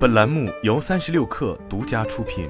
[0.00, 2.48] 本栏目由三十六氪独家出品。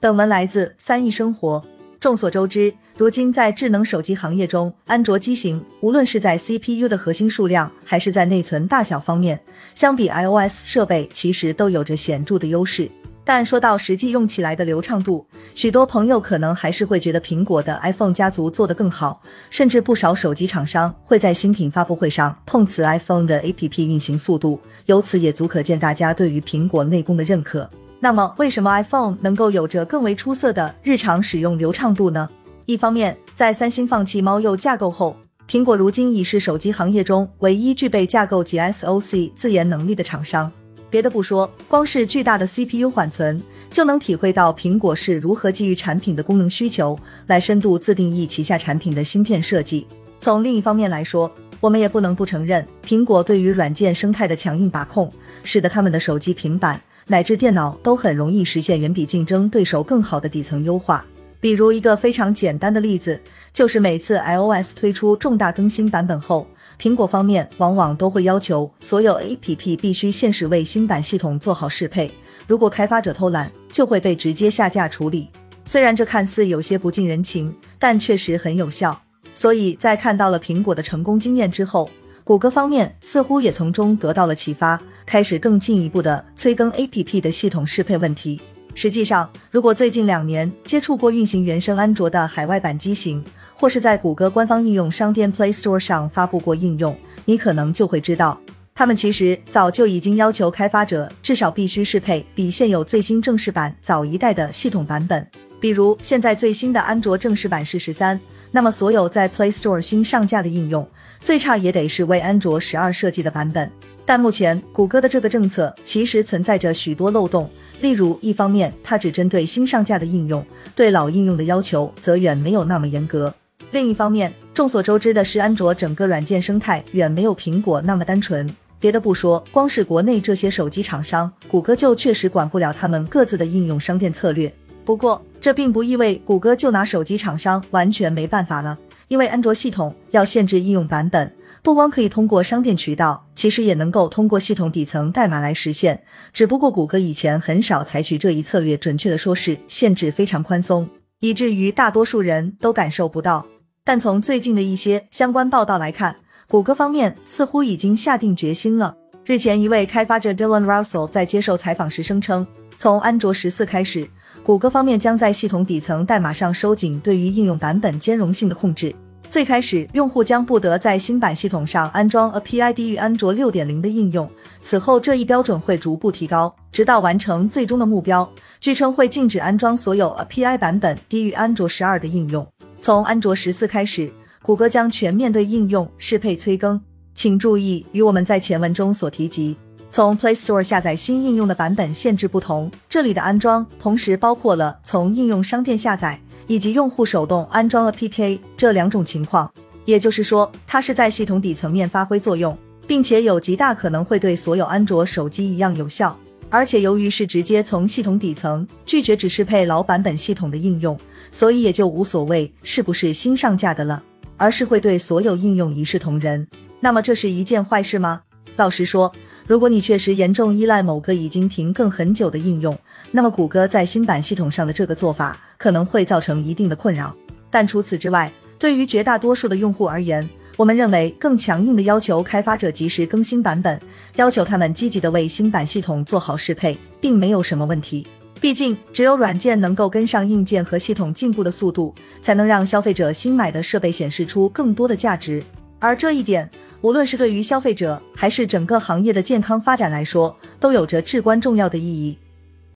[0.00, 1.62] 本文来自三亿生活。
[2.00, 9.38] 众所周知，如今在智能手机行业中，安卓机型无论是在 CPU 的核心数量，还是在内存大小方面，
[9.74, 12.90] 相比 iOS 设备，其实都有着显著的优势。
[13.24, 27.68] 但说到实际用起来的流畅度，许多朋友可能还是会觉得苹果的 iPhone 家族做得更好，甚至不少手机厂商会在新品发布会上碰瓷 iPhone 的 APP 运行速度，由此也足可见大家对于苹果内功的认可。
[28.00, 32.28] 那么，为什么 iPhone 能够有着更为出色的日常使用流畅度呢？
[32.66, 35.16] 一方面，在三星放弃猫鼬架构后，
[35.48, 40.52] 苹果如今已是手机行业中唯一具备架构及 SOC 自研能力的厂商。
[40.94, 49.88] 别的不说，光是巨大的 CPU 缓存，就能体会到苹果是如何基于产品的功能需求来深度自定义旗下产品的芯片设计。
[50.20, 55.12] 从另一方面来说，我们也不能不承认，苹果对于软件生态的强硬把控，
[55.42, 61.04] 使得他们的手机、平板乃至电脑都很容易实现远比竞争对手更好的底层优化。
[61.40, 63.20] 比如一个非常简单的例子，
[63.52, 66.46] 就是每次 iOS 推出重大更新版本后。
[66.80, 72.10] 苹果方面往往都会要求所有 APP 必须限时为新版系统做好适配，
[72.46, 75.28] 如果开发者偷懒，就会被直接下架处理。
[75.64, 79.00] 虽然这看似有些不近人情，但确实很有效。
[79.34, 81.88] 所以在看到了苹果的成功经验之后，
[82.22, 88.40] 谷歌方面似乎也从中得到了启发，开始更进一步的催更 APP 的系统适配问题。
[88.74, 93.24] 实际上，如果最近两年接触过运行原生安卓的海外版机型，
[93.56, 98.38] 或是在谷歌官方应用商店 Play Store 上发布过应用，你可能就会知道，
[98.74, 105.26] 他们其实早就已经要求开发者至少必须适配比现有最新正式版早一代的系统版本。
[105.60, 110.86] 比如现在最新的安卓正式版是十三，那么所有在 Play Store 新上架的应用，
[111.22, 113.70] 最差也得是为安卓十二设计的版本。
[114.04, 117.48] 但目前谷歌的这个政策其实存在着许多漏洞，
[117.80, 123.34] 例如一方面它只针对新上架的应用，对老应用的要求则远没有那么严格。
[123.70, 128.48] 另一方面，众所周知的是，安卓整个软件生态远没有苹果那么单纯。
[128.78, 134.52] 别的不说，光是国内这些手机厂商，谷歌就确实管不了他们各自的应用商店策略。
[134.84, 138.78] 不过，这并不意味谷歌就拿手机厂商完全没办法了，
[139.08, 146.04] 因为安卓系统要限制应用版本，不光可以通过商店渠道，其实也能够通过系统底层代码来实现。
[146.32, 150.86] 只不过，谷歌以前很少采取这一策略，准确的说是限制非常宽松，
[151.20, 153.46] 以至于大多数人都感受不到。
[153.84, 156.16] 但从最近的一些相关报道来看，
[156.48, 158.96] 谷歌方面似乎已经下定决心了。
[159.24, 164.08] 日前，一位开发者 Dylan Russell 在接受采访时声称，从安卓十四开始，
[164.42, 168.94] 谷歌方面将在系统底层代码上收紧对于应用版本兼容性的控制。
[169.34, 174.30] 最开始，用户将不得在新版系统上安装 API 低于安卓六点零的应用。
[174.62, 178.30] 此后，这一标准会逐步提高，直到完成最终的目标。
[178.60, 182.46] 据称会禁止安装所有 API 版本低于安卓十二的应用。
[182.80, 184.08] 从安卓十四开始，
[184.40, 186.80] 谷歌将全面对应用适配催更。
[187.16, 189.56] 请注意，与我们在前文中所提及
[189.90, 199.50] 从 Play Store 下载新应用的版本限制不同，这里的安装同时包括了从应用商店下载以及用户手动安装 APK 这两种情况。
[199.84, 202.56] 也就是说，它是在系统底层面发挥作用，
[202.86, 206.18] 并且有极大可能会对所有安卓手机一样有效。
[206.50, 210.96] 而且由于是直接从系统底层拒绝只适配老版本系统的应用，
[211.32, 214.02] 所以也就无所谓是不是新上架的了，
[214.36, 216.46] 而是会对所有应用一视同仁。
[216.80, 218.20] 那么这是一件坏事吗？
[218.56, 219.12] 老实说，
[219.46, 222.78] 如果你确实严重依赖某个已经停更很久的应用，
[223.10, 227.14] 那么谷歌在新版系统上的这个做法可能会造成一定的困扰。
[227.50, 233.80] 但除此之外，对于绝大多数的用户而言，我们认为更强硬的要求开发者及时更新版本，
[234.16, 238.06] 要求他们积极的为新版系统做好适配，并没有什么问题。
[238.40, 245.42] 毕竟，只有软件能够跟上硬件和系统进步的速度，才能让消费者新买的设备显示出更多的价值。
[245.78, 246.48] 而这一点，
[246.82, 252.18] 无论是对于消费者还是整个行业的健康发展来说，都有着至关重要的意义。